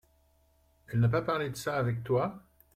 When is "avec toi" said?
1.77-2.41